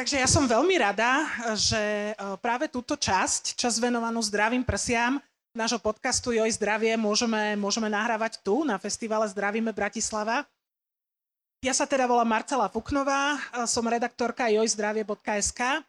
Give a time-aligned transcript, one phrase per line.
[0.00, 1.28] Takže ja som veľmi rada,
[1.60, 5.20] že e, práve túto časť, čas venovanú zdravým prsiam,
[5.52, 10.48] nášho podcastu Joj zdravie môžeme, môžeme nahrávať tu na festivale Zdravíme Bratislava.
[11.60, 15.84] Ja sa teda volám Marcela Fuknová, e, som redaktorka jojzdravie.sk.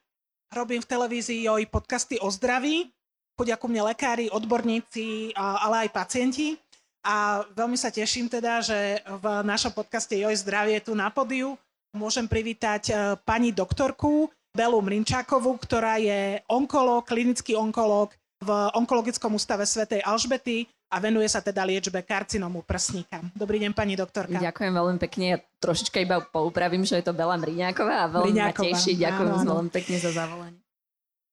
[0.52, 2.92] Robím v televízii Joj podcasty o zdraví.
[3.40, 6.60] Chodia ku mne lekári, odborníci, ale aj pacienti.
[7.00, 11.56] A veľmi sa teším teda, že v našom podcaste Joj zdravie tu na podiu
[11.96, 19.70] môžem privítať e, pani doktorku Belu Mrinčákovú, ktorá je onkolog, klinický onkolog v Onkologickom ústave
[19.70, 23.22] svätej Alžbety a venuje sa teda liečbe karcinomu prsníka.
[23.38, 24.42] Dobrý deň, pani doktorka.
[24.42, 25.26] Ďakujem veľmi pekne.
[25.30, 28.66] Ja trošička iba poupravím, že je to Bela Mriňáková a veľmi Mriňáková.
[28.66, 28.92] ma teší.
[28.98, 29.52] Ďakujem áno, áno.
[29.56, 30.60] veľmi pekne za zavolanie.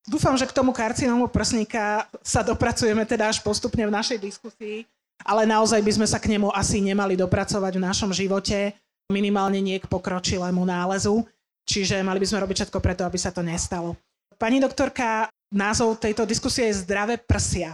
[0.08, 4.88] Dúfam, že k tomu karcinomu prsníka sa dopracujeme teda až postupne v našej diskusii,
[5.24, 8.72] ale naozaj by sme sa k nemu asi nemali dopracovať v našom živote
[9.08, 11.24] minimálne nie k pokročilému nálezu,
[11.64, 13.96] čiže mali by sme robiť všetko preto, aby sa to nestalo.
[14.36, 17.72] Pani doktorka, názov tejto diskusie je Zdravé prsia.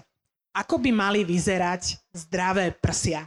[0.54, 3.26] Ako by mali vyzerať zdravé prsia?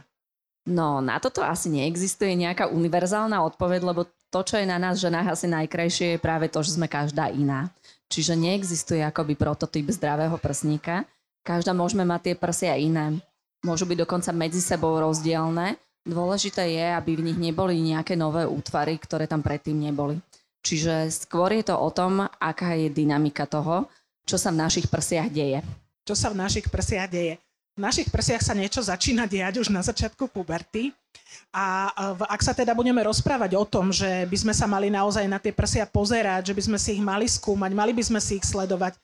[0.64, 5.36] No, na toto asi neexistuje nejaká univerzálna odpoveď, lebo to, čo je na nás ženách
[5.36, 7.68] asi najkrajšie, je práve to, že sme každá iná.
[8.08, 11.04] Čiže neexistuje akoby prototyp zdravého prsníka.
[11.44, 13.20] Každá môžeme mať tie prsia iné.
[13.60, 15.76] Môžu byť dokonca medzi sebou rozdielne
[16.08, 20.16] Dôležité je, aby v nich neboli nejaké nové útvary, ktoré tam predtým neboli.
[20.64, 23.84] Čiže skôr je to o tom, aká je dynamika toho,
[24.24, 25.60] čo sa v našich prsiach deje.
[26.08, 27.36] Čo sa v našich prsiach deje?
[27.76, 30.90] V našich prsiach sa niečo začína diať už na začiatku puberty.
[31.52, 31.92] A
[32.26, 35.52] ak sa teda budeme rozprávať o tom, že by sme sa mali naozaj na tie
[35.52, 38.96] prsia pozerať, že by sme si ich mali skúmať, mali by sme si ich sledovať,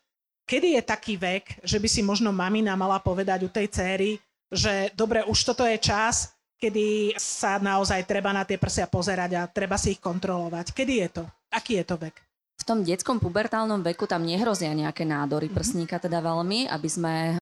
[0.49, 4.11] kedy je taký vek, že by si možno mamina mala povedať u tej céry,
[4.53, 6.35] že dobre, už toto je čas,
[6.65, 10.73] kedy sa naozaj treba na tie prsia pozerať a treba si ich kontrolovať.
[10.73, 11.25] Kedy je to?
[11.53, 12.17] Aký je to vek?
[12.57, 15.55] V tom detskom pubertálnom veku tam nehrozia nejaké nádory mhm.
[15.55, 17.37] prsníka teda veľmi, aby sme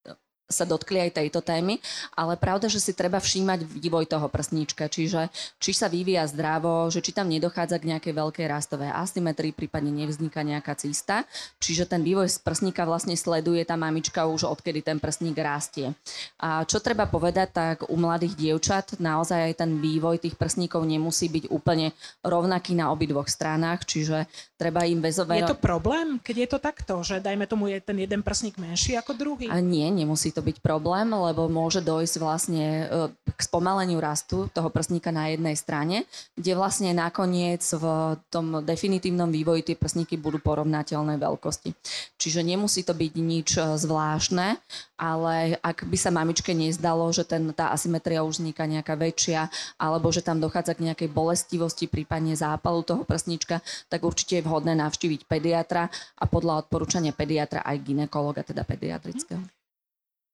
[0.52, 1.80] sa dotkli aj tejto témy,
[2.12, 7.00] ale pravda, že si treba všímať vývoj toho prsníčka, čiže či sa vyvíja zdravo, že
[7.00, 11.24] či tam nedochádza k nejakej veľkej rastovej asymetrii, prípadne nevzniká nejaká cista.
[11.58, 15.96] Čiže ten vývoj z prsníka vlastne sleduje tá mamička už odkedy ten prsník rastie.
[16.36, 21.32] A čo treba povedať, tak u mladých dievčat naozaj aj ten vývoj tých prsníkov nemusí
[21.32, 24.28] byť úplne rovnaký na obidvoch stranách, čiže
[24.60, 25.40] treba im väzové...
[25.40, 28.98] Je to problém, keď je to takto, že dajme tomu je ten jeden prsník menší
[28.98, 29.46] ako druhý?
[29.48, 34.68] A nie, nemusí to byť problém, lebo môže dojsť vlastne e, k spomaleniu rastu toho
[34.68, 36.04] prsníka na jednej strane,
[36.34, 37.84] kde vlastne nakoniec v
[38.28, 41.70] tom definitívnom vývoji tie prsníky budú porovnateľnej veľkosti.
[42.18, 44.58] Čiže nemusí to byť nič e, zvláštne,
[44.98, 49.46] ale ak by sa mamičke nezdalo, že ten, tá asymetria už vzniká nejaká väčšia,
[49.78, 54.74] alebo že tam dochádza k nejakej bolestivosti, prípadne zápalu toho prsníčka, tak určite je vhodné
[54.78, 55.86] navštíviť pediatra
[56.18, 59.61] a podľa odporúčania pediatra aj ginekologa, teda pediatrického.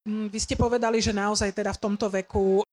[0.08, 2.64] Mm, vy ste povedali, že naozaj teda v tomto veku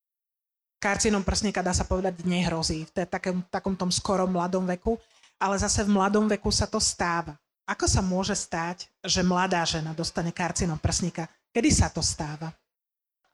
[0.80, 4.96] karcinom prsníka dá sa povedať nehrozí v takom, takom tom skorom mladom veku,
[5.36, 7.36] ale zase v mladom veku sa to stáva.
[7.68, 11.28] Ako sa môže stať, že mladá žena dostane karcinom prsníka?
[11.52, 12.56] Kedy sa to stáva?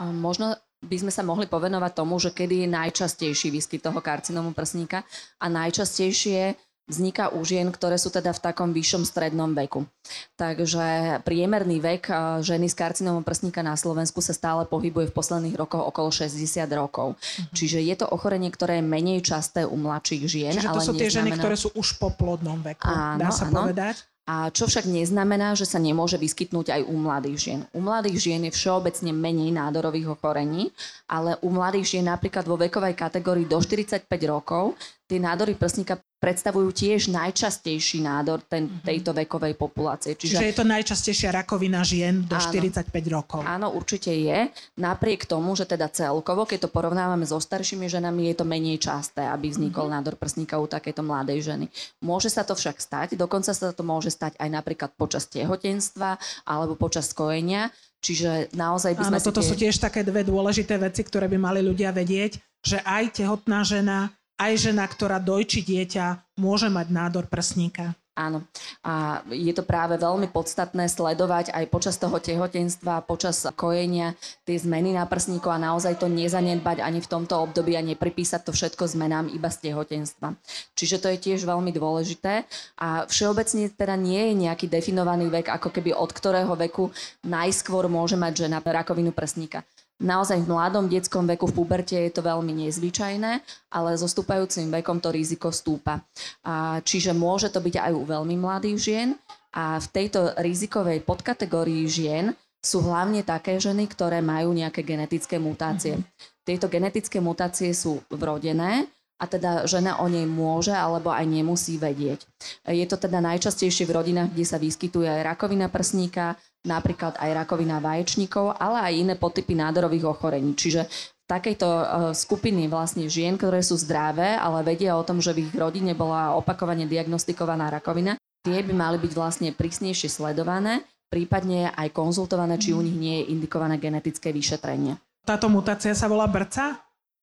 [0.02, 5.06] Možno by sme sa mohli povenovať tomu, že kedy je najčastejší výskyt toho karcinomu prsníka
[5.38, 6.58] a najčastejšie
[6.92, 9.88] vzniká u žien, ktoré sú teda v takom vyššom strednom veku.
[10.36, 15.56] Takže priemerný vek eh, ženy s karcinomom prsníka na Slovensku sa stále pohybuje v posledných
[15.56, 16.36] rokoch okolo 60
[16.76, 17.16] rokov.
[17.16, 17.56] Mm-hmm.
[17.56, 20.54] Čiže je to ochorenie, ktoré je menej časté u mladších žien.
[20.54, 23.48] Čiže to ale sú tie ženy, ktoré sú už po plodnom veku, áno, dá sa
[23.48, 23.66] áno.
[23.66, 24.12] povedať?
[24.30, 27.62] A čo však neznamená, že sa nemôže vyskytnúť aj u mladých žien.
[27.74, 30.70] U mladých žien je všeobecne menej nádorových ochorení,
[31.10, 34.78] ale u mladých žien napríklad vo vekovej kategórii do 45 rokov
[35.12, 38.86] tie nádory prsníka predstavujú tiež najčastejší nádor ten, mhm.
[38.86, 40.16] tejto vekovej populácie.
[40.16, 43.42] Čiže, Čiže je to najčastejšia rakovina žien do áno, 45 rokov.
[43.44, 44.48] Áno, určite je.
[44.78, 49.26] Napriek tomu, že teda celkovo, keď to porovnávame so staršími ženami, je to menej časté,
[49.26, 49.98] aby vznikol mm-hmm.
[49.98, 51.66] nádor prsníka u takéto mladej ženy.
[52.06, 56.78] Môže sa to však stať, dokonca sa to môže stať aj napríklad počas tehotenstva alebo
[56.78, 57.74] počas kojenia.
[58.02, 59.50] Čiže naozaj by sme Áno, toto tie...
[59.50, 64.10] sú tiež také dve dôležité veci, ktoré by mali ľudia vedieť, že aj tehotná žena
[64.42, 67.94] aj žena, ktorá dojčí dieťa, môže mať nádor prsníka.
[68.12, 68.44] Áno.
[68.84, 74.92] A je to práve veľmi podstatné sledovať aj počas toho tehotenstva, počas kojenia tie zmeny
[74.92, 79.32] na prsníku a naozaj to nezanedbať ani v tomto období a nepripísať to všetko zmenám
[79.32, 80.36] iba z tehotenstva.
[80.76, 82.44] Čiže to je tiež veľmi dôležité
[82.84, 86.92] a všeobecne teda nie je nejaký definovaný vek, ako keby od ktorého veku
[87.24, 89.64] najskôr môže mať žena rakovinu prsníka
[90.02, 93.32] Naozaj v mladom detskom veku v puberte je to veľmi nezvyčajné,
[93.70, 96.02] ale so stúpajúcim vekom to riziko stúpa.
[96.42, 99.10] A, čiže môže to byť aj u veľmi mladých žien
[99.54, 105.98] a v tejto rizikovej podkategórii žien sú hlavne také ženy, ktoré majú nejaké genetické mutácie.
[105.98, 106.46] Mm-hmm.
[106.46, 108.90] Tieto genetické mutácie sú vrodené,
[109.22, 112.26] a teda žena o nej môže alebo aj nemusí vedieť.
[112.66, 117.82] Je to teda najčastejšie v rodinách, kde sa vyskytuje aj rakovina prsníka, napríklad aj rakovina
[117.82, 120.54] vaječníkov, ale aj iné potypy nádorových ochorení.
[120.54, 120.86] Čiže
[121.26, 125.54] takejto uh, skupiny vlastne žien, ktoré sú zdravé, ale vedia o tom, že v ich
[125.56, 132.60] rodine bola opakovane diagnostikovaná rakovina, tie by mali byť vlastne prísnejšie sledované, prípadne aj konzultované,
[132.60, 135.00] či u nich nie je indikované genetické vyšetrenie.
[135.24, 136.78] Táto mutácia sa volá BRCA?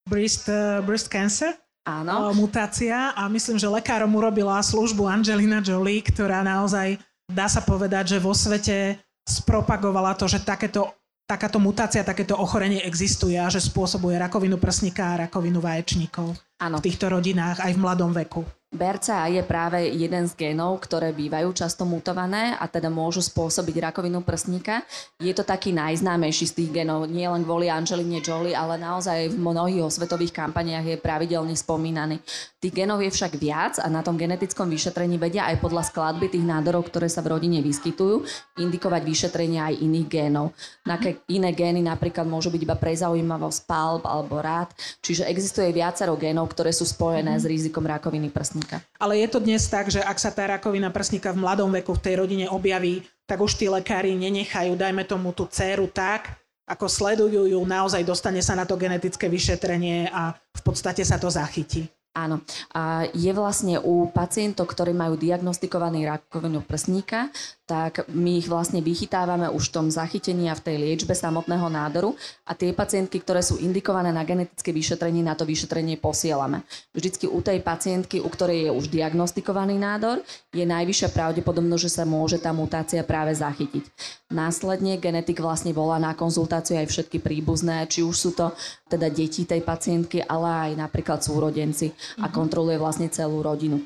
[0.09, 1.53] Breast, uh, breast cancer?
[1.89, 2.29] Áno.
[2.37, 8.17] mutácia a myslím, že lekárom urobila službu Angelina Jolie, ktorá naozaj, dá sa povedať, že
[8.21, 10.89] vo svete spropagovala to, že takéto,
[11.29, 16.81] takáto mutácia, takéto ochorenie existuje a že spôsobuje rakovinu prsníka a rakovinu vaječníkov Áno.
[16.81, 18.41] v týchto rodinách aj v mladom veku.
[18.69, 24.21] BRCA je práve jeden z génov, ktoré bývajú často mutované a teda môžu spôsobiť rakovinu
[24.21, 24.85] prsníka.
[25.17, 29.41] Je to taký najznámejší z tých génov, nie len kvôli Angeline Jolie, ale naozaj v
[29.41, 32.21] mnohých osvetových kampaniách je pravidelne spomínaný.
[32.61, 36.45] Tých génov je však viac a na tom genetickom vyšetrení vedia aj podľa skladby tých
[36.45, 38.21] nádorov, ktoré sa v rodine vyskytujú,
[38.61, 40.53] indikovať vyšetrenie aj iných génov.
[40.85, 44.69] Naké iné gény napríklad môžu byť iba prezaujímavosť, palb alebo rád.
[45.01, 48.83] Čiže existuje viacero génov, ktoré sú spojené s rizikom rakoviny prsníka prsníka.
[48.99, 52.03] Ale je to dnes tak, že ak sa tá rakovina prsníka v mladom veku v
[52.03, 56.35] tej rodine objaví, tak už tí lekári nenechajú, dajme tomu tú dceru tak,
[56.69, 61.31] ako sledujú ju, naozaj dostane sa na to genetické vyšetrenie a v podstate sa to
[61.31, 61.89] zachytí.
[62.13, 62.41] Áno.
[62.73, 67.29] A je vlastne u pacientov, ktorí majú diagnostikovaný rakovinu prsníka,
[67.69, 72.17] tak my ich vlastne vychytávame už v tom zachytení a v tej liečbe samotného nádoru
[72.49, 76.65] a tie pacientky, ktoré sú indikované na genetické vyšetrenie, na to vyšetrenie posielame.
[76.97, 82.09] Vždycky u tej pacientky, u ktorej je už diagnostikovaný nádor, je najvyššia pravdepodobnosť, že sa
[82.09, 83.85] môže tá mutácia práve zachytiť.
[84.33, 88.49] Následne genetik vlastne volá na konzultáciu aj všetky príbuzné, či už sú to
[88.89, 92.33] teda deti tej pacientky, ale aj napríklad súrodenci a mhm.
[92.33, 93.77] kontroluje vlastne celú rodinu.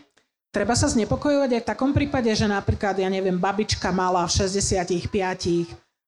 [0.53, 5.01] Treba sa znepokojovať aj v takom prípade, že napríklad, ja neviem, babička mala v 65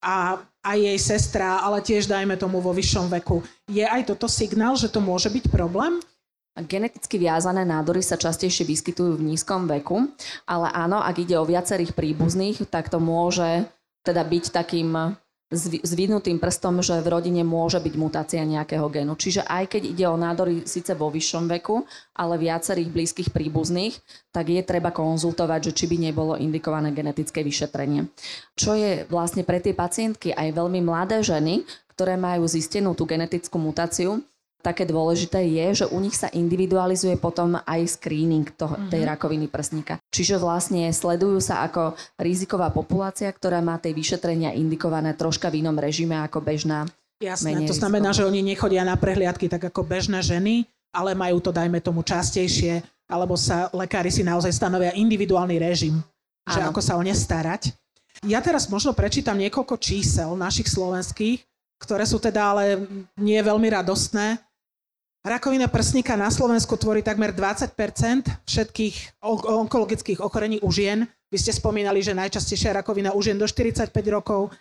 [0.05, 3.41] a aj jej sestra, ale tiež dajme tomu vo vyššom veku.
[3.65, 5.97] Je aj toto signál, že to môže byť problém?
[6.55, 10.13] Geneticky viazané nádory sa častejšie vyskytujú v nízkom veku,
[10.45, 13.65] ale áno, ak ide o viacerých príbuzných, tak to môže
[14.05, 15.17] teda byť takým
[15.53, 19.13] zvidnutým prstom, že v rodine môže byť mutácia nejakého genu.
[19.13, 21.85] Čiže aj keď ide o nádory síce vo vyššom veku,
[22.17, 23.93] ale viacerých blízkych príbuzných,
[24.33, 28.09] tak je treba konzultovať, že či by nebolo indikované genetické vyšetrenie.
[28.57, 31.61] Čo je vlastne pre tie pacientky aj veľmi mladé ženy,
[31.93, 34.25] ktoré majú zistenú tú genetickú mutáciu,
[34.65, 39.09] také dôležité je, že u nich sa individualizuje potom aj screening toho, tej mhm.
[39.13, 40.01] rakoviny prsníka.
[40.09, 45.77] Čiže vlastne sledujú sa ako riziková populácia, ktorá má tej vyšetrenia indikované troška v inom
[45.77, 46.89] režime ako bežná.
[47.21, 48.17] Jasné, to znamená, riziková.
[48.25, 52.83] že oni nechodia na prehliadky tak ako bežné ženy, ale majú to, dajme tomu, častejšie,
[53.05, 56.51] alebo sa lekári si naozaj stanovia individuálny režim, ano.
[56.51, 57.71] že ako sa o ne starať.
[58.23, 61.43] Ja teraz možno prečítam niekoľko čísel našich slovenských,
[61.75, 62.87] ktoré sú teda ale
[63.19, 64.39] nie veľmi radostné.
[65.25, 67.73] Rakovina prsníka na Slovensku tvorí takmer 20%
[68.45, 71.09] všetkých onkologických ochorení u žien.
[71.33, 74.53] Vy ste spomínali, že najčastejšia rakovina u žien do 45 rokov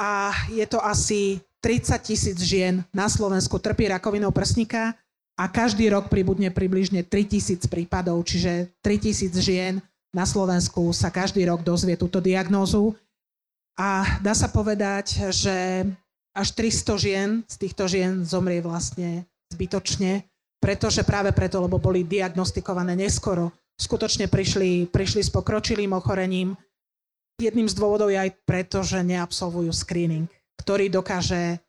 [0.00, 4.96] a je to asi 30 tisíc žien na Slovensku trpí rakovinou prsníka
[5.36, 11.12] a každý rok pribudne približne 3 tisíc prípadov, čiže 3 tisíc žien na Slovensku sa
[11.12, 12.96] každý rok dozvie túto diagnózu.
[13.76, 15.84] A dá sa povedať, že
[16.32, 20.26] až 300 žien z týchto žien zomrie vlastne zbytočne,
[20.58, 26.56] pretože práve preto, lebo boli diagnostikované neskoro, skutočne prišli, prišli s pokročilým ochorením.
[27.36, 30.24] Jedným z dôvodov je aj preto, že neabsolvujú screening,
[30.64, 31.60] ktorý dokáže,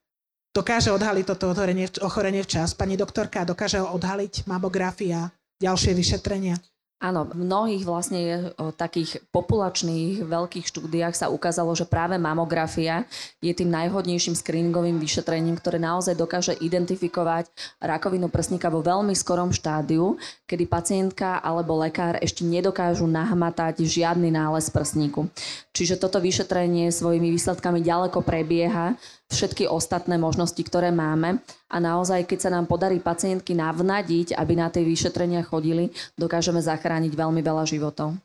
[0.55, 2.71] dokáže odhaliť toto ochorenie, ochorenie včas.
[2.71, 5.27] Pani doktorka, dokáže ho odhaliť mamografia,
[5.59, 6.55] ďalšie vyšetrenia?
[6.97, 13.05] Áno, v mnohých vlastne takých populačných veľkých štúdiách sa ukázalo, že práve mamografia
[13.37, 20.17] je tým najhodnejším screeningovým vyšetrením, ktoré naozaj dokáže identifikovať rakovinu prsníka vo veľmi skorom štádiu,
[20.49, 25.29] kedy pacientka alebo lekár ešte nedokážu nahmatať žiadny nález prsníku.
[25.77, 28.97] Čiže toto vyšetrenie svojimi výsledkami ďaleko prebieha
[29.27, 34.71] všetky ostatné možnosti, ktoré máme a naozaj, keď sa nám podarí pacientky navnadiť, aby na
[34.71, 38.15] tej vyšetrenia chodili, dokážeme zachrániť veľmi veľa životov.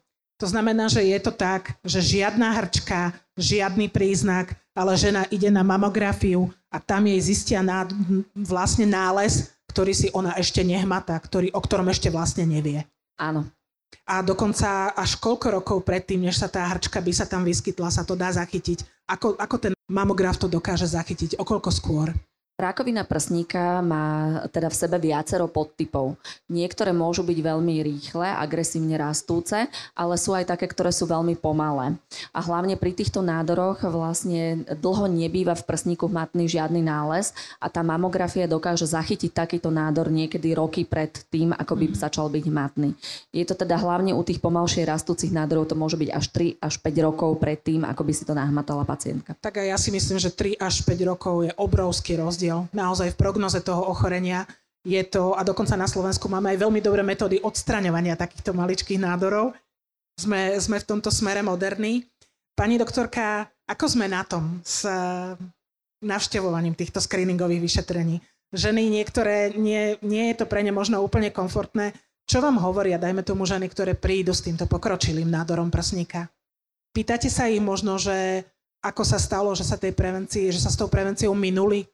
[0.42, 5.62] To znamená, že je to tak, že žiadna hrčka, žiadny príznak, ale žena ide na
[5.62, 7.86] mamografiu a tam jej zistia ná,
[8.34, 12.82] vlastne nález, ktorý si ona ešte nehmatá, ktorý, o ktorom ešte vlastne nevie.
[13.20, 13.46] Áno.
[14.02, 18.02] A dokonca až koľko rokov predtým, než sa tá hrčka by sa tam vyskytla, sa
[18.02, 18.82] to dá zachytiť.
[19.10, 21.38] Ako, ako ten mamograf to dokáže zachytiť?
[21.38, 22.08] O koľko skôr?
[22.52, 26.20] Rákovina prsníka má teda v sebe viacero podtypov.
[26.52, 29.66] Niektoré môžu byť veľmi rýchle, agresívne rastúce,
[29.96, 31.96] ale sú aj také, ktoré sú veľmi pomalé.
[32.30, 37.80] A hlavne pri týchto nádoroch vlastne dlho nebýva v prsníku hmatný žiadny nález a tá
[37.80, 41.94] mamografia dokáže zachytiť takýto nádor niekedy roky pred tým, ako by mm.
[41.98, 42.94] začal byť hmatný.
[43.32, 46.74] Je to teda hlavne u tých pomalšie rastúcich nádorov, to môže byť až 3 až
[46.78, 49.34] 5 rokov pred tým, ako by si to nahmatala pacientka.
[49.40, 53.14] Tak aj ja si myslím, že 3 až 5 rokov je obrovský rozdiel rozdiel naozaj
[53.14, 54.42] v prognoze toho ochorenia.
[54.82, 59.54] Je to, a dokonca na Slovensku máme aj veľmi dobré metódy odstraňovania takýchto maličkých nádorov.
[60.18, 62.02] Sme, sme v tomto smere moderní.
[62.58, 65.38] Pani doktorka, ako sme na tom s eh,
[66.02, 68.18] navštevovaním týchto screeningových vyšetrení?
[68.50, 71.94] Ženy niektoré, nie, nie je to pre ne možno úplne komfortné.
[72.26, 76.26] Čo vám hovoria, dajme tomu ženy, ktoré prídu s týmto pokročilým nádorom prsníka?
[76.90, 78.42] Pýtate sa ich možno, že
[78.82, 81.86] ako sa stalo, že sa tej prevencii, že sa s tou prevenciou minuli,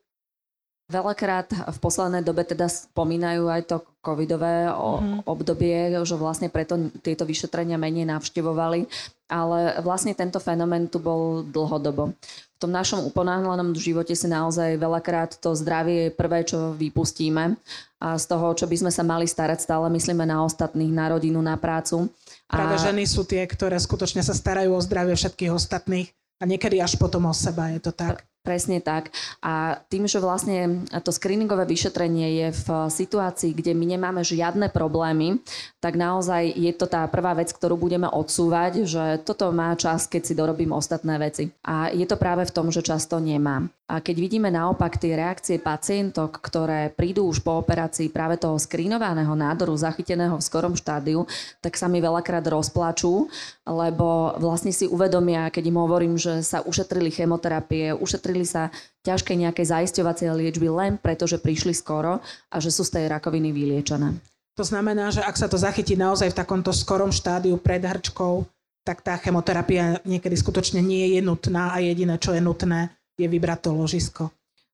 [0.88, 5.28] Veľakrát v poslednej dobe teda spomínajú aj to covidové mm-hmm.
[5.28, 8.88] obdobie, že vlastne preto tieto vyšetrenia menej navštevovali,
[9.28, 12.16] ale vlastne tento fenomén tu bol dlhodobo.
[12.56, 17.60] V tom našom uponáhľanom živote si naozaj veľakrát to zdravie je prvé, čo vypustíme
[18.00, 21.44] a z toho, čo by sme sa mali starať, stále myslíme na ostatných, na rodinu,
[21.44, 22.08] na prácu.
[22.48, 22.82] Práve a...
[22.88, 26.08] ženy sú tie, ktoré skutočne sa starajú o zdravie všetkých ostatných
[26.40, 28.24] a niekedy až potom o seba, je to tak.
[28.46, 29.12] Presne tak.
[29.44, 35.42] A tým, že vlastne to screeningové vyšetrenie je v situácii, kde my nemáme žiadne problémy,
[35.84, 40.22] tak naozaj je to tá prvá vec, ktorú budeme odsúvať, že toto má čas, keď
[40.24, 41.52] si dorobím ostatné veci.
[41.64, 43.68] A je to práve v tom, že často nemám.
[43.88, 49.32] A keď vidíme naopak tie reakcie pacientok, ktoré prídu už po operácii práve toho screenovaného
[49.32, 51.24] nádoru zachyteného v skorom štádiu,
[51.64, 53.32] tak sa mi veľakrát rozplačú,
[53.64, 58.68] lebo vlastne si uvedomia, keď im hovorím, že sa ušetrili chemoterapie, ušetrili zúčastnili sa
[59.08, 62.20] ťažkej nejakej zaisťovacej liečby len preto, že prišli skoro
[62.52, 64.12] a že sú z tej rakoviny vyliečené.
[64.60, 68.44] To znamená, že ak sa to zachytí naozaj v takomto skorom štádiu pred hrčkou,
[68.84, 73.58] tak tá chemoterapia niekedy skutočne nie je nutná a jediné, čo je nutné, je vybrať
[73.64, 74.24] to ložisko.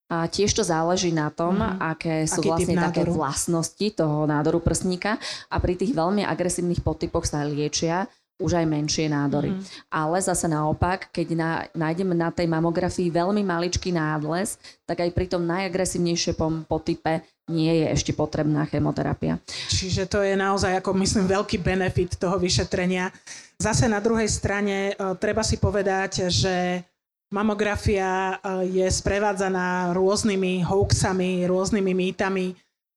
[0.08, 1.80] A tiež to záleží na tom, mm.
[1.80, 5.16] aké sú Aký vlastne také vlastnosti toho nádoru prsníka
[5.48, 8.08] a pri tých veľmi agresívnych podtypoch sa liečia
[8.42, 9.54] už aj menšie nádory.
[9.54, 9.62] Mm.
[9.94, 15.26] Ale zase naopak, keď na, nájdeme na tej mamografii veľmi maličký nádles, tak aj pri
[15.30, 19.38] tom najagresívnejšom potype nie je ešte potrebná chemoterapia.
[19.70, 23.12] Čiže to je naozaj, ako myslím, veľký benefit toho vyšetrenia.
[23.60, 26.82] Zase na druhej strane e, treba si povedať, že
[27.30, 32.46] mamografia e, je sprevádzaná rôznymi hoaxami, rôznymi mýtami,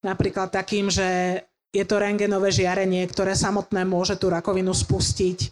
[0.02, 1.42] napríklad takým, že
[1.76, 5.52] je to rengenové žiarenie, ktoré samotné môže tú rakovinu spustiť,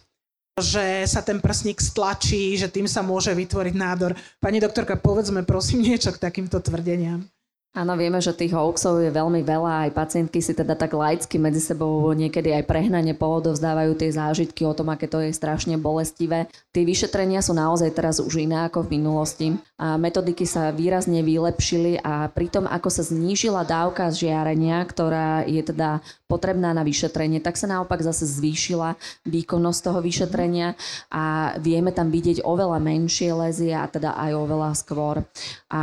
[0.56, 4.16] že sa ten prsník stlačí, že tým sa môže vytvoriť nádor.
[4.40, 7.28] Pani doktorka, povedzme prosím niečo k takýmto tvrdeniam.
[7.76, 11.60] Áno, vieme, že tých hoaxov je veľmi veľa, aj pacientky si teda tak laicky medzi
[11.60, 16.48] sebou niekedy aj prehnane pohodovzdávajú tie zážitky o tom, aké to je strašne bolestivé.
[16.72, 19.46] Tie vyšetrenia sú naozaj teraz už iné ako v minulosti.
[19.76, 25.60] A metodiky sa výrazne vylepšili a pri tom, ako sa znížila dávka žiarenia, ktorá je
[25.60, 26.00] teda
[26.32, 28.96] potrebná na vyšetrenie, tak sa naopak zase zvýšila
[29.28, 30.80] výkonnosť toho vyšetrenia
[31.12, 35.20] a vieme tam vidieť oveľa menšie lezie a teda aj oveľa skôr.
[35.68, 35.82] A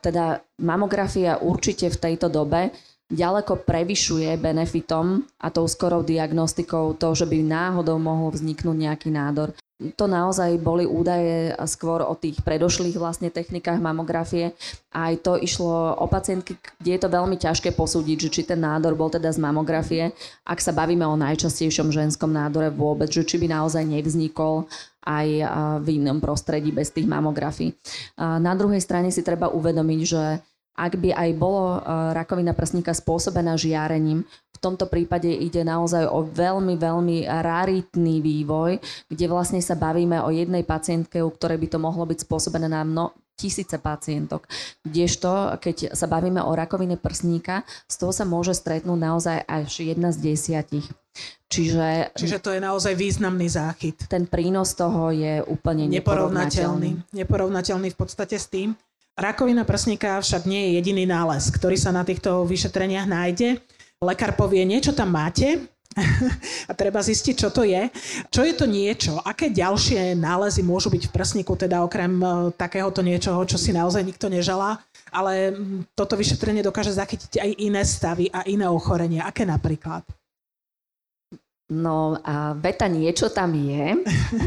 [0.00, 2.72] teda mamografia určite v tejto dobe
[3.06, 9.54] ďaleko prevyšuje benefitom a tou skorou diagnostikou to, že by náhodou mohol vzniknúť nejaký nádor.
[9.76, 14.56] To naozaj boli údaje skôr o tých predošlých vlastne technikách mamografie.
[14.88, 18.96] Aj to išlo o pacientky, kde je to veľmi ťažké posúdiť, že či ten nádor
[18.96, 20.16] bol teda z mamografie,
[20.48, 24.64] ak sa bavíme o najčastejšom ženskom nádore vôbec, že či by naozaj nevznikol
[25.06, 25.28] aj
[25.86, 27.70] v inom prostredí bez tých mamografií.
[28.18, 30.42] Na druhej strane si treba uvedomiť, že
[30.76, 31.80] ak by aj bolo
[32.12, 38.80] rakovina prsníka spôsobená žiarením, v tomto prípade ide naozaj o veľmi, veľmi raritný vývoj,
[39.12, 42.80] kde vlastne sa bavíme o jednej pacientke, u ktorej by to mohlo byť spôsobené na
[42.80, 44.48] mno, tisíce pacientok.
[44.80, 50.08] Kdežto, keď sa bavíme o rakovine prsníka, z toho sa môže stretnúť naozaj až jedna
[50.08, 50.88] z desiatich.
[51.52, 54.08] Čiže, Čiže to je naozaj významný záchyt.
[54.08, 57.12] Ten prínos toho je úplne neporovnateľný.
[57.12, 58.72] Neporovnateľný v podstate s tým.
[59.16, 63.56] Rakovina prsníka však nie je jediný nález, ktorý sa na týchto vyšetreniach nájde.
[64.04, 65.64] Lekár povie, niečo tam máte,
[66.70, 67.88] a treba zistiť, čo to je.
[68.28, 69.16] Čo je to niečo?
[69.24, 74.04] Aké ďalšie nálezy môžu byť v prsníku, teda okrem e, takéhoto niečoho, čo si naozaj
[74.04, 74.84] nikto neželá?
[75.08, 75.56] Ale
[75.96, 79.24] toto vyšetrenie dokáže zachytiť aj iné stavy a iné ochorenia.
[79.24, 80.04] Aké napríklad?
[81.66, 83.98] No a veta niečo tam je.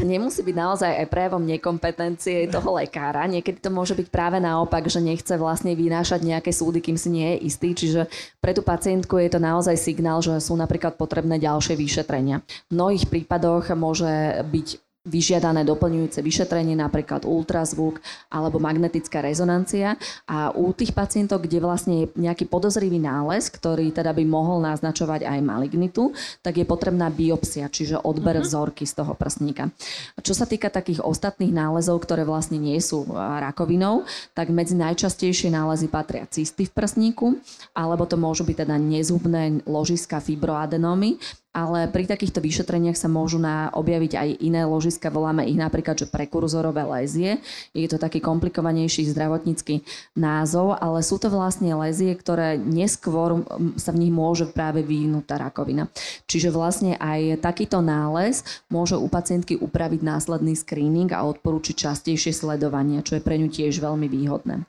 [0.08, 3.28] Nemusí byť naozaj aj prejavom nekompetencie toho lekára.
[3.28, 7.36] Niekedy to môže byť práve naopak, že nechce vlastne vynášať nejaké súdy, kým si nie
[7.36, 7.76] je istý.
[7.76, 8.08] Čiže
[8.40, 12.40] pre tú pacientku je to naozaj signál, že sú napríklad potrebné ďalšie vyšetrenia.
[12.72, 19.96] V mnohých prípadoch môže byť vyžiadané doplňujúce vyšetrenie, napríklad ultrazvuk alebo magnetická rezonancia.
[20.28, 25.24] A u tých pacientov, kde vlastne je nejaký podozrivý nález, ktorý teda by mohol naznačovať
[25.24, 26.12] aj malignitu,
[26.44, 28.44] tak je potrebná biopsia, čiže odber uh-huh.
[28.44, 29.72] vzorky z toho prsníka.
[30.20, 34.04] Čo sa týka takých ostatných nálezov, ktoré vlastne nie sú rakovinou,
[34.36, 37.40] tak medzi najčastejšie nálezy patria cysty v prsníku,
[37.72, 41.16] alebo to môžu byť teda nezhubné ložiska fibroadenómy,
[41.50, 46.06] ale pri takýchto vyšetreniach sa môžu na, objaviť aj iné ložiska, voláme ich napríklad, že
[46.06, 47.42] prekurzorové lézie.
[47.74, 49.82] Je to taký komplikovanejší zdravotnícky
[50.14, 53.42] názov, ale sú to vlastne lézie, ktoré neskôr
[53.74, 55.90] sa v nich môže práve vyvinúť tá rakovina.
[56.30, 63.02] Čiže vlastne aj takýto nález môže u pacientky upraviť následný screening a odporúčiť častejšie sledovanie,
[63.02, 64.62] čo je pre ňu tiež veľmi výhodné.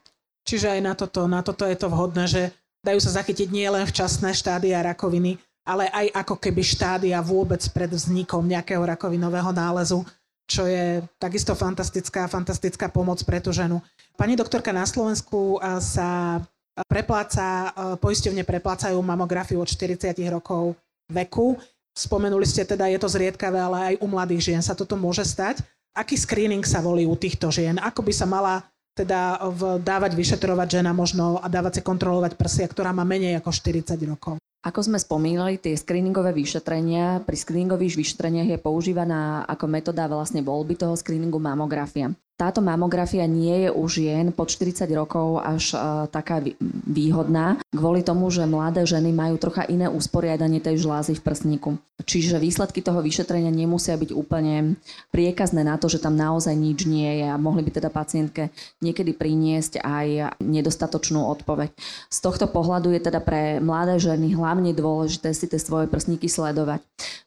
[0.49, 2.41] Čiže aj na toto, na toto je to vhodné, že
[2.81, 8.41] dajú sa zachytiť nielen včasné štádia rakoviny, ale aj ako keby štádia vôbec pred vznikom
[8.45, 10.01] nejakého rakovinového nálezu,
[10.49, 13.79] čo je takisto fantastická, fantastická pomoc pre tú ženu.
[14.19, 16.41] Pani doktorka, na Slovensku sa
[16.89, 20.75] prepláca, poisťovne preplácajú mamografiu od 40 rokov
[21.07, 21.55] veku.
[21.91, 25.63] Spomenuli ste teda, je to zriedkavé, ale aj u mladých žien sa toto môže stať.
[25.91, 27.75] Aký screening sa volí u týchto žien?
[27.79, 29.39] Ako by sa mala teda
[29.79, 34.35] dávať vyšetrovať žena možno a dávať si kontrolovať prsia, ktorá má menej ako 40 rokov?
[34.61, 40.77] Ako sme spomínali, tie screeningové vyšetrenia, pri screeningových vyšetreniach je používaná ako metóda vlastne voľby
[40.77, 42.13] toho screeningu mamografia.
[42.39, 46.41] Táto mamografia nie je u žien pod 40 rokov až uh, taká
[46.89, 51.71] výhodná, kvôli tomu, že mladé ženy majú trocha iné usporiadanie tej žlázy v prsníku.
[52.01, 54.73] Čiže výsledky toho vyšetrenia nemusia byť úplne
[55.13, 58.49] priekazné na to, že tam naozaj nič nie je a mohli by teda pacientke
[58.81, 61.69] niekedy priniesť aj nedostatočnú odpoveď.
[62.09, 66.81] Z tohto pohľadu je teda pre mladé ženy hlavne dôležité si tie svoje prsníky sledovať.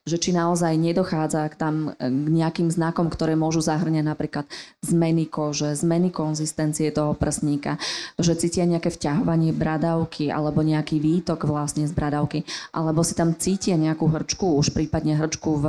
[0.05, 4.45] Že či naozaj nedochádza k tam k nejakým znakom, ktoré môžu zahrňať napríklad
[4.85, 7.77] zmenu zmeny kože, zmeny konzistencie toho prsníka,
[8.17, 12.41] že cítia nejaké vťahovanie bradavky alebo nejaký výtok vlastne z bradavky,
[12.73, 15.65] alebo si tam cítia nejakú hrčku, už prípadne hrčku v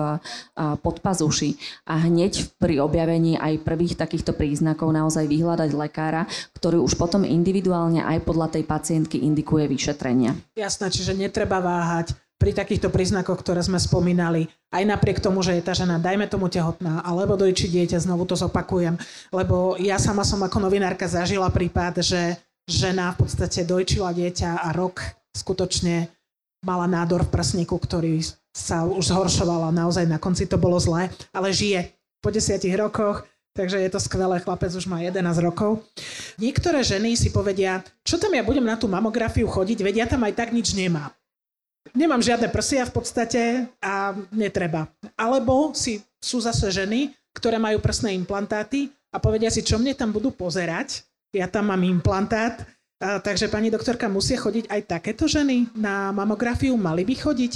[0.57, 6.25] podpazuši a hneď pri objavení aj prvých takýchto príznakov naozaj vyhľadať lekára,
[6.57, 10.33] ktorý už potom individuálne aj podľa tej pacientky indikuje vyšetrenia.
[10.57, 15.65] Jasné, čiže netreba váhať pri takýchto príznakoch, ktoré sme spomínali, aj napriek tomu, že je
[15.65, 19.01] tá žena, dajme tomu tehotná, alebo dojčí dieťa, znovu to zopakujem,
[19.33, 22.37] lebo ja sama som ako novinárka zažila prípad, že
[22.69, 25.01] žena v podstate dojčila dieťa a rok
[25.33, 26.13] skutočne
[26.61, 28.21] mala nádor v prsníku, ktorý
[28.53, 31.89] sa už zhoršovala, naozaj na konci to bolo zlé, ale žije
[32.21, 33.25] po desiatich rokoch,
[33.57, 35.81] takže je to skvelé, chlapec už má 11 rokov.
[36.37, 40.25] Niektoré ženy si povedia, čo tam ja budem na tú mamografiu chodiť, vedia ja tam
[40.29, 41.13] aj tak nič nemám
[41.93, 43.43] nemám žiadne prsia v podstate
[43.79, 44.89] a netreba.
[45.15, 50.11] Alebo si, sú zase ženy, ktoré majú prsné implantáty a povedia si, čo mne tam
[50.11, 52.65] budú pozerať, ja tam mám implantát,
[52.97, 56.73] a, takže pani doktorka, musia chodiť aj takéto ženy na mamografiu?
[56.81, 57.53] Mali by chodiť?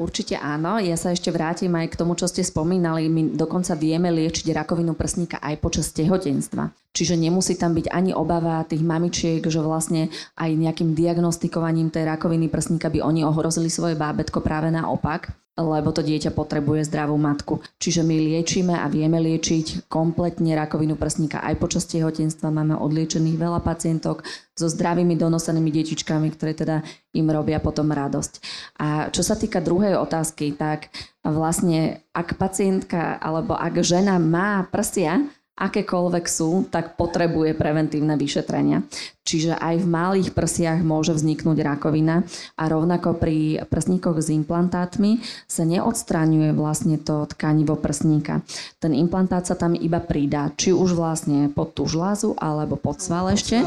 [0.00, 0.80] Určite áno.
[0.80, 3.12] Ja sa ešte vrátim aj k tomu, čo ste spomínali.
[3.12, 6.72] My dokonca vieme liečiť rakovinu prsníka aj počas tehotenstva.
[6.96, 10.08] Čiže nemusí tam byť ani obava tých mamičiek, že vlastne
[10.40, 16.00] aj nejakým diagnostikovaním tej rakoviny prsníka by oni ohrozili svoje bábetko práve naopak lebo to
[16.00, 17.60] dieťa potrebuje zdravú matku.
[17.76, 22.48] Čiže my liečíme a vieme liečiť kompletne rakovinu prsníka aj počas tehotenstva.
[22.52, 24.24] Máme odliečených veľa pacientok
[24.56, 26.76] so zdravými donosenými detičkami, ktoré teda
[27.16, 28.32] im robia potom radosť.
[28.80, 30.92] A čo sa týka druhej otázky, tak
[31.24, 35.24] vlastne ak pacientka alebo ak žena má prsia,
[35.60, 38.80] akékoľvek sú, tak potrebuje preventívne vyšetrenia.
[39.20, 42.26] Čiže aj v malých prsiach môže vzniknúť rakovina
[42.58, 48.42] a rovnako pri prsníkoch s implantátmi sa neodstraňuje vlastne to tkanivo prsníka.
[48.82, 53.30] Ten implantát sa tam iba pridá, či už vlastne pod tú žlázu alebo pod sval
[53.30, 53.60] ešte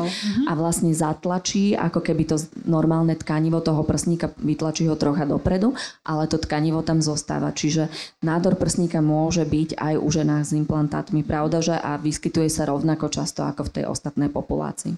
[0.50, 6.28] a vlastne zatlačí, ako keby to normálne tkanivo toho prsníka vytlačí ho trocha dopredu, ale
[6.28, 7.56] to tkanivo tam zostáva.
[7.56, 7.88] Čiže
[8.20, 11.24] nádor prsníka môže byť aj u ženách s implantátmi.
[11.24, 14.96] Pravda, že a vyskytuje sa rovnako často ako v tej ostatnej populácii.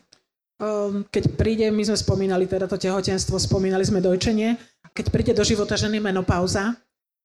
[0.62, 4.56] Ehm, keď príde, my sme spomínali teda to tehotenstvo, spomínali sme dojčenie,
[4.96, 6.78] keď príde do života ženy menopauza,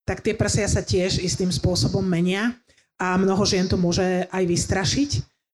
[0.03, 2.51] tak tie prsia sa tiež istým spôsobom menia
[2.99, 5.11] a mnoho žien to môže aj vystrašiť.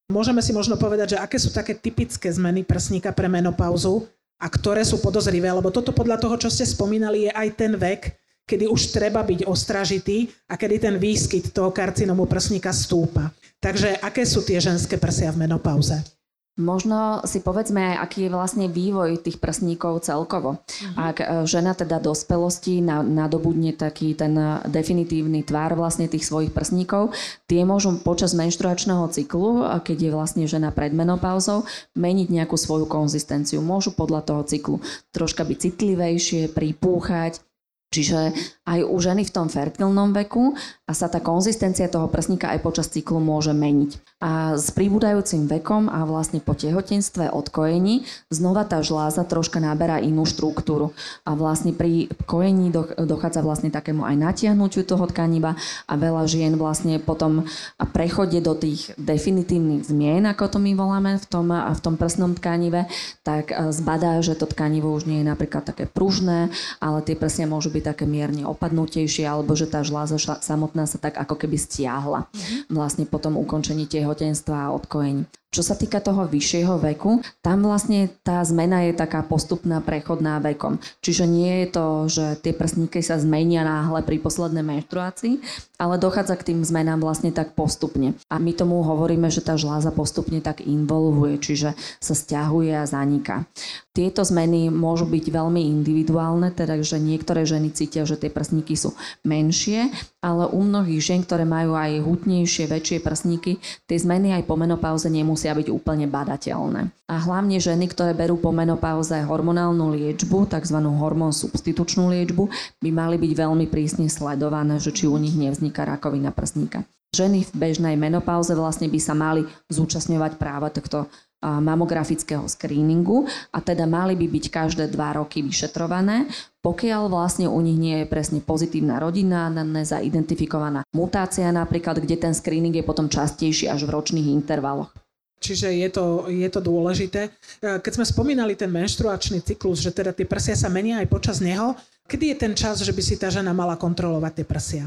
[0.08, 4.06] Môžeme si možno povedať, že aké sú také typické zmeny prsníka pre menopauzu
[4.40, 8.16] a ktoré sú podozrivé, lebo toto podľa toho, čo ste spomínali, je aj ten vek,
[8.46, 13.34] kedy už treba byť ostražitý a kedy ten výskyt toho karcinomu prsníka stúpa.
[13.58, 16.16] Takže aké sú tie ženské prsia v menopauze?
[16.56, 20.56] Možno si povedzme aký je vlastne vývoj tých prsníkov celkovo.
[20.56, 21.12] Uh-huh.
[21.12, 27.12] Ak e, žena teda dospelosti nadobudne taký ten e, definitívny tvár vlastne tých svojich prsníkov,
[27.44, 33.60] tie môžu počas menštruačného cyklu, keď je vlastne žena pred menopauzou, meniť nejakú svoju konzistenciu.
[33.60, 34.76] Môžu podľa toho cyklu
[35.12, 37.44] troška byť citlivejšie, pripúchať,
[37.86, 38.34] Čiže
[38.66, 42.90] aj u ženy v tom fertilnom veku a sa tá konzistencia toho prsníka aj počas
[42.90, 44.20] cyklu môže meniť.
[44.20, 50.02] A s pribúdajúcim vekom a vlastne po tehotenstve od kojení znova tá žláza troška naberá
[50.02, 50.92] inú štruktúru.
[51.22, 55.54] A vlastne pri kojení dochádza vlastne takému aj natiahnutiu toho tkaniva
[55.86, 57.46] a veľa žien vlastne potom
[57.94, 62.90] prechode do tých definitívnych zmien, ako to my voláme v tom, v tom prsnom tkanive,
[63.22, 66.50] tak zbadá, že to tkanivo už nie je napríklad také pružné,
[66.82, 71.20] ale tie prsnia môžu byť také mierne opadnutejšie, alebo že tá žláza samotná sa tak
[71.20, 72.72] ako keby stiahla mm-hmm.
[72.72, 75.28] vlastne po tom ukončení tehotenstva a odkojení.
[75.56, 80.76] Čo sa týka toho vyššieho veku, tam vlastne tá zmena je taká postupná, prechodná vekom.
[81.00, 85.40] Čiže nie je to, že tie prsníky sa zmenia náhle pri poslednej menštruácii,
[85.80, 88.12] ale dochádza k tým zmenám vlastne tak postupne.
[88.28, 91.72] A my tomu hovoríme, že tá žláza postupne tak involvuje, čiže
[92.04, 93.48] sa stiahuje a zaniká.
[93.96, 98.92] Tieto zmeny môžu byť veľmi individuálne, teda že niektoré ženy cítia, že tie prsníky sú
[99.24, 99.88] menšie,
[100.26, 105.06] ale u mnohých žien, ktoré majú aj hutnejšie, väčšie prsníky, tie zmeny aj po menopauze
[105.06, 106.90] nemusia musia byť úplne badateľné.
[107.06, 110.78] A hlavne ženy, ktoré berú po menopauze hormonálnu liečbu, tzv.
[110.82, 112.50] hormón substitučnú liečbu,
[112.82, 116.82] by mali byť veľmi prísne sledované, že či u nich nevzniká rakovina prsníka.
[117.14, 121.06] Ženy v bežnej menopauze vlastne by sa mali zúčastňovať práve tohto
[121.42, 126.26] mamografického screeningu a teda mali by byť každé dva roky vyšetrované,
[126.64, 132.74] pokiaľ vlastne u nich nie je presne pozitívna rodina, nezaidentifikovaná mutácia napríklad, kde ten screening
[132.74, 134.90] je potom častejší až v ročných intervaloch.
[135.36, 137.28] Čiže je to, je to dôležité.
[137.28, 137.30] E,
[137.78, 141.76] keď sme spomínali ten menštruačný cyklus, že teda tie prsia sa menia aj počas neho,
[142.08, 144.84] kedy je ten čas, že by si tá žena mala kontrolovať tie prsia?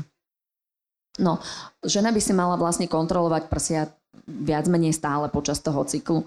[1.22, 1.38] No,
[1.86, 3.92] žena by si mala vlastne kontrolovať prsia
[4.30, 6.26] viac menej stále počas toho cyklu.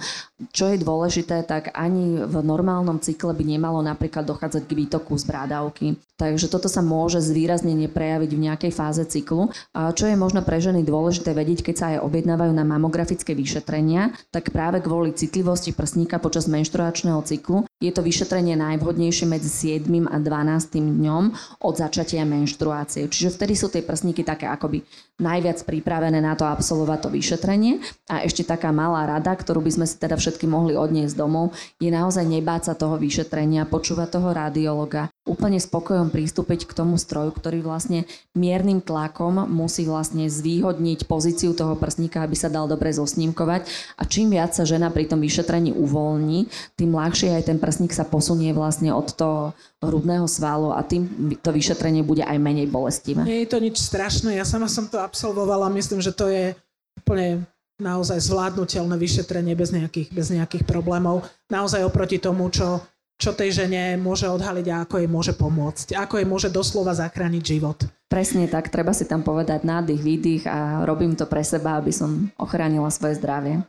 [0.51, 5.25] Čo je dôležité, tak ani v normálnom cykle by nemalo napríklad dochádzať k výtoku z
[5.27, 5.87] brádavky.
[6.19, 9.51] Takže toto sa môže zvýraznenie prejaviť v nejakej fáze cyklu.
[9.75, 14.15] A čo je možno pre ženy dôležité vedieť, keď sa aj objednávajú na mamografické vyšetrenia,
[14.31, 19.51] tak práve kvôli citlivosti prsníka počas menštruačného cyklu je to vyšetrenie najvhodnejšie medzi
[19.83, 20.07] 7.
[20.07, 20.79] a 12.
[20.79, 21.25] dňom
[21.67, 23.11] od začatia menštruácie.
[23.11, 24.87] Čiže vtedy sú tie prsníky také akoby
[25.19, 27.83] najviac pripravené na to absolvovať to vyšetrenie.
[28.07, 31.91] A ešte taká malá rada, ktorú by sme si teda všetky mohli odniesť domov, je
[31.91, 37.63] naozaj nebáť sa toho vyšetrenia, počúvať toho radiologa, úplne spokojom pristúpiť k tomu stroju, ktorý
[37.63, 43.63] vlastne miernym tlakom musí vlastne zvýhodniť pozíciu toho prsníka, aby sa dal dobre zosnímkovať.
[43.95, 48.03] A čím viac sa žena pri tom vyšetrení uvoľní, tým ľahšie aj ten prsník sa
[48.03, 51.07] posunie vlastne od toho hrudného svalu a tým
[51.39, 53.23] to vyšetrenie bude aj menej bolestivé.
[53.23, 56.59] Nie je to nič strašné, ja sama som to absolvovala, myslím, že to je
[56.99, 57.47] úplne
[57.83, 61.27] naozaj zvládnutelné vyšetrenie bez nejakých, bez nejakých problémov.
[61.51, 62.79] Naozaj oproti tomu, čo
[63.21, 65.95] čo tej žene môže odhaliť a ako jej môže pomôcť.
[65.95, 67.79] Ako jej môže doslova zachrániť život.
[68.13, 72.29] Presne tak, treba si tam povedať nádych, výdych a robím to pre seba, aby som
[72.37, 73.65] ochránila svoje zdravie.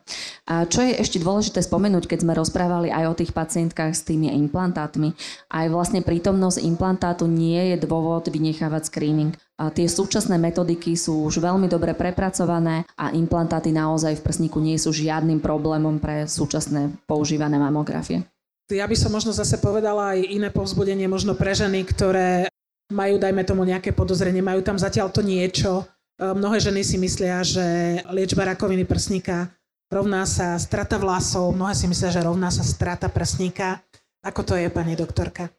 [0.51, 4.36] A čo je ešte dôležité spomenúť, keď sme rozprávali aj o tých pacientkách s tými
[4.43, 5.15] implantátmi,
[5.47, 9.32] aj vlastne prítomnosť implantátu nie je dôvod vynechávať screening.
[9.56, 14.75] A tie súčasné metodiky sú už veľmi dobre prepracované a implantáty naozaj v prsníku nie
[14.75, 18.27] sú žiadnym problémom pre súčasné používané mamografie.
[18.73, 22.49] Ja by som možno zase povedala aj iné povzbudenie možno pre ženy, ktoré
[22.89, 25.86] majú, dajme tomu, nejaké podozrenie, majú tam zatiaľ to niečo.
[26.17, 29.53] E, mnohé ženy si myslia, že liečba rakoviny prsníka
[29.93, 33.77] rovná sa strata vlasov, mnohé si myslia, že rovná sa strata prsníka.
[34.25, 35.53] Ako to je, pani doktorka?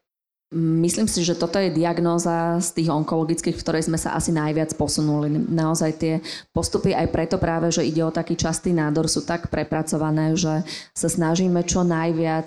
[0.54, 4.78] Myslím si, že toto je diagnóza z tých onkologických, v ktorej sme sa asi najviac
[4.78, 5.26] posunuli.
[5.34, 6.22] Naozaj tie
[6.54, 10.62] postupy aj preto práve, že ide o taký častý nádor, sú tak prepracované, že
[10.94, 12.46] sa snažíme čo najviac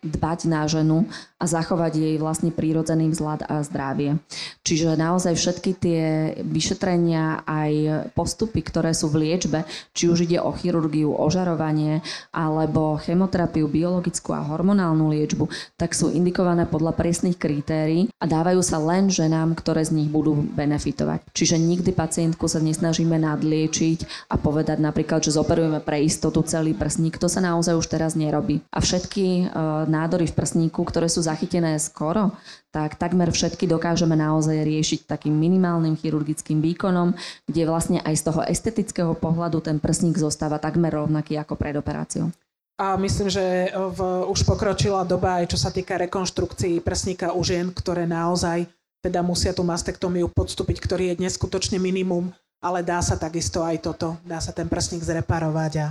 [0.00, 1.04] dbať na ženu
[1.38, 4.16] a zachovať jej vlastne prírodzený vzhľad a zdravie.
[4.64, 6.02] Čiže naozaj všetky tie
[6.42, 7.72] vyšetrenia aj
[8.16, 12.00] postupy, ktoré sú v liečbe, či už ide o chirurgiu, ožarovanie
[12.32, 18.62] alebo chemoterapiu, biologickú a hormonálnu liečbu, tak sú indikované podľa pres presných kritérií a dávajú
[18.62, 21.26] sa len ženám, ktoré z nich budú benefitovať.
[21.34, 27.18] Čiže nikdy pacientku sa nesnažíme nadliečiť a povedať napríklad, že zoperujeme pre istotu celý prsník.
[27.18, 28.62] To sa naozaj už teraz nerobí.
[28.70, 32.32] A všetky uh, nádory v prsníku, ktoré sú zachytené skoro,
[32.72, 37.12] tak takmer všetky dokážeme naozaj riešiť takým minimálnym chirurgickým výkonom,
[37.44, 42.32] kde vlastne aj z toho estetického pohľadu ten prsník zostáva takmer rovnaký ako pred operáciou.
[42.78, 47.74] A myslím, že v, už pokročila doba aj čo sa týka rekonštrukcií prsníka u žien,
[47.74, 48.70] ktoré naozaj
[49.02, 52.30] teda musia tú mastektómiu podstúpiť, ktorý je dnes skutočne minimum,
[52.62, 55.86] ale dá sa takisto aj toto, dá sa ten prsník zreparovať a,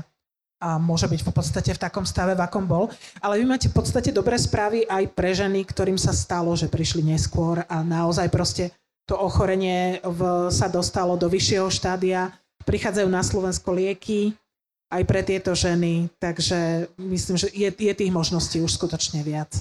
[0.57, 2.89] a môže byť v podstate v takom stave, v akom bol.
[3.21, 7.05] Ale vy máte v podstate dobré správy aj pre ženy, ktorým sa stalo, že prišli
[7.05, 8.73] neskôr a naozaj proste
[9.07, 12.33] to ochorenie v, sa dostalo do vyššieho štádia.
[12.67, 14.35] Prichádzajú na Slovensko lieky,
[14.87, 19.51] aj pre tieto ženy, takže myslím, že je, je tých možností už skutočne viac.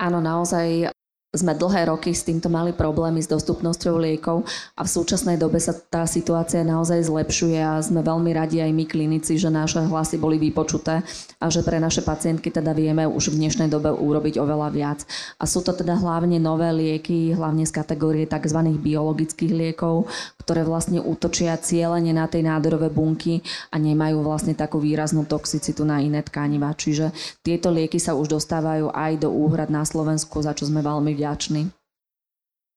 [0.00, 0.88] Áno, naozaj
[1.30, 4.42] sme dlhé roky s týmto mali problémy s dostupnosťou liekov
[4.74, 8.82] a v súčasnej dobe sa tá situácia naozaj zlepšuje a sme veľmi radi aj my
[8.82, 11.06] klinici, že naše hlasy boli vypočuté
[11.38, 15.06] a že pre naše pacientky teda vieme už v dnešnej dobe urobiť oveľa viac.
[15.38, 18.66] A sú to teda hlavne nové lieky, hlavne z kategórie tzv.
[18.82, 20.10] biologických liekov,
[20.42, 23.38] ktoré vlastne útočia cieľene na tej nádorové bunky
[23.70, 26.74] a nemajú vlastne takú výraznú toxicitu na iné tkaniva.
[26.74, 27.14] Čiže
[27.46, 31.68] tieto lieky sa už dostávajú aj do úhrad na Slovensku, za čo sme veľmi vďační.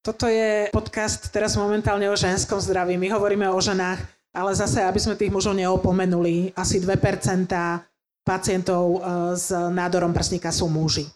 [0.04, 3.00] Toto je podcast teraz momentálne o ženskom zdraví.
[3.00, 4.04] My hovoríme o ženách,
[4.36, 7.48] ale zase, aby sme tých mužov neopomenuli, asi 2%
[8.28, 9.00] pacientov e,
[9.40, 11.08] s nádorom prsníka sú muži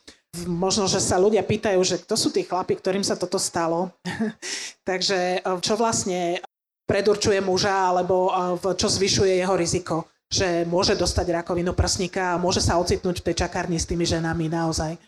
[0.46, 3.90] možno, že sa ľudia pýtajú, že kto sú tí chlapi, ktorým sa toto stalo.
[4.90, 6.38] Takže e, čo vlastne
[6.86, 8.32] predurčuje muža alebo e,
[8.78, 13.48] čo zvyšuje jeho riziko, že môže dostať rakovinu prsníka a môže sa ocitnúť v tej
[13.48, 15.00] čakárni s tými ženami naozaj.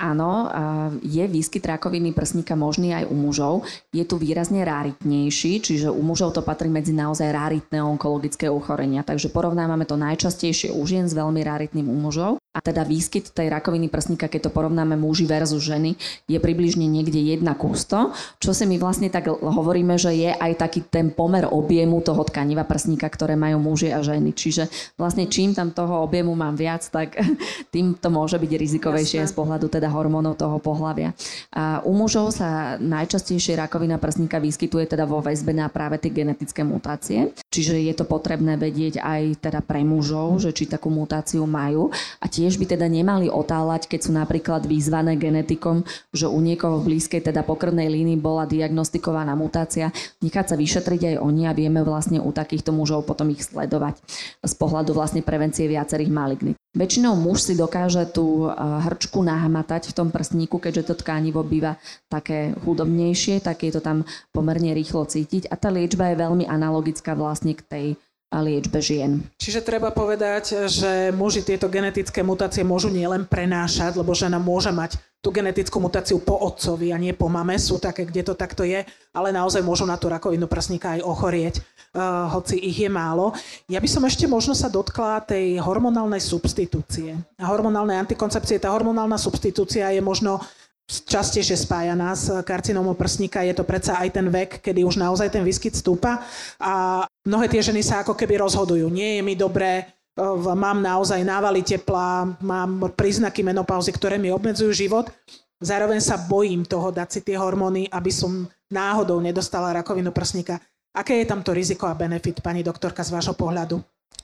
[0.00, 0.48] Áno,
[1.04, 3.68] je výskyt rakoviny prsníka možný aj u mužov.
[3.92, 9.04] Je tu výrazne raritnejší, čiže u mužov to patrí medzi naozaj raritné onkologické ochorenia.
[9.04, 12.40] Takže porovnávame to najčastejšie u žien s veľmi raritným u mužov.
[12.50, 15.94] A teda výskyt tej rakoviny prsníka, keď to porovnáme muži versus ženy,
[16.26, 20.58] je približne niekde 1 ku 100, čo si my vlastne tak hovoríme, že je aj
[20.58, 24.34] taký ten pomer objemu toho tkaniva prsníka, ktoré majú muži a ženy.
[24.34, 24.66] Čiže
[24.98, 27.22] vlastne čím tam toho objemu mám viac, tak
[27.74, 29.30] tým to môže byť rizikovejšie Jasne.
[29.30, 31.12] z pohľadu teda hormónov toho pohľavia.
[31.52, 36.62] A u mužov sa najčastejšie rakovina prsníka vyskytuje teda vo väzbe na práve tie genetické
[36.62, 37.34] mutácie.
[37.50, 41.90] Čiže je to potrebné vedieť aj teda pre mužov, že či takú mutáciu majú.
[42.22, 45.82] A tiež by teda nemali otáľať, keď sú napríklad vyzvané genetikom,
[46.14, 49.90] že u niekoho v blízkej teda pokrvnej línii bola diagnostikovaná mutácia,
[50.22, 53.98] nechať sa vyšetriť aj oni a vieme vlastne u takýchto mužov potom ich sledovať
[54.46, 56.56] z pohľadu vlastne prevencie viacerých malignit.
[56.70, 61.74] Väčšinou muž si dokáže tú hrčku nahmatať v tom prstníku, keďže to tkánivo býva
[62.06, 67.18] také chudobnejšie, tak je to tam pomerne rýchlo cítiť a tá liečba je veľmi analogická
[67.18, 67.86] vlastne k tej
[68.30, 69.26] liečbe žien.
[69.42, 74.94] Čiže treba povedať, že muži tieto genetické mutácie môžu nielen prenášať, lebo žena môže mať
[75.20, 78.80] tú genetickú mutáciu po otcovi a nie po mame, sú také, kde to takto je,
[79.12, 81.54] ale naozaj môžu na tú rakovinu prsníka aj ochorieť,
[81.92, 83.36] uh, hoci ich je málo.
[83.68, 87.20] Ja by som ešte možno sa dotkla tej hormonálnej substitúcie.
[87.36, 90.40] A hormonálnej antikoncepcie, tá hormonálna substitúcia je možno
[90.90, 93.46] častejšie spájaná s karcinómom prsníka.
[93.46, 96.24] Je to predsa aj ten vek, kedy už naozaj ten výskyt stúpa
[96.58, 98.90] a mnohé tie ženy sa ako keby rozhodujú.
[98.90, 99.86] Nie je mi dobré,
[100.56, 105.08] mám naozaj návaly tepla, mám príznaky menopauzy, ktoré mi obmedzujú život.
[105.60, 110.56] Zároveň sa bojím toho dať si tie hormóny, aby som náhodou nedostala rakovinu prsníka.
[110.96, 113.78] Aké je tam to riziko a benefit, pani doktorka, z vášho pohľadu?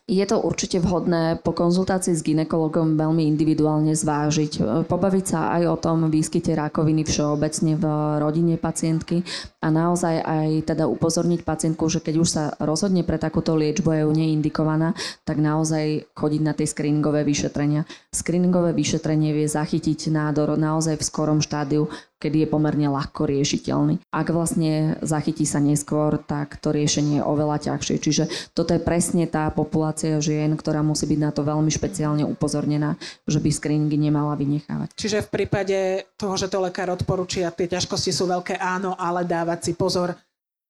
[0.06, 4.86] Je to určite vhodné po konzultácii s ginekologom veľmi individuálne zvážiť.
[4.86, 7.84] Pobaviť sa aj o tom výskyte rakoviny všeobecne v
[8.22, 9.26] rodine pacientky
[9.58, 13.96] a naozaj aj teda upozorniť pacientku, že keď už sa rozhodne pre takúto liečbu a
[13.98, 14.94] je u nej indikovaná,
[15.26, 17.82] tak naozaj chodiť na tie screeningové vyšetrenia.
[18.14, 24.00] Screeningové vyšetrenie vie zachytiť nádor naozaj v skorom štádiu, kedy je pomerne ľahko riešiteľný.
[24.08, 27.96] Ak vlastne zachytí sa neskôr, tak to riešenie je oveľa ťažšie.
[28.00, 28.24] Čiže
[28.56, 32.96] toto je presne tá populácia žien, ktorá musí byť na to veľmi špeciálne upozornená,
[33.28, 34.96] že by screeningy nemala vynechávať.
[34.96, 35.78] Čiže v prípade
[36.16, 40.16] toho, že to lekár odporúči a tie ťažkosti sú veľké, áno, ale dávať si pozor,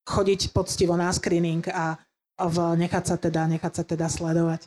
[0.06, 1.98] chodiť poctivo na screening a
[2.36, 4.66] v, nechať, sa teda, nechať sa teda sledovať.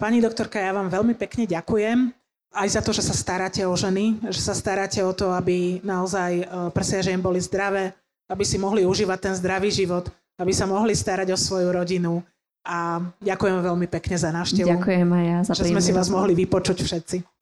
[0.00, 2.19] Pani doktorka, ja vám veľmi pekne ďakujem
[2.50, 6.30] aj za to, že sa staráte o ženy, že sa staráte o to, aby naozaj
[6.42, 7.94] e, prsia žien boli zdravé,
[8.26, 12.22] aby si mohli užívať ten zdravý život, aby sa mohli starať o svoju rodinu.
[12.66, 14.68] A ďakujem veľmi pekne za návštevu.
[14.68, 17.39] Ďakujem aj ja za Že sme si vás mohli vypočuť všetci.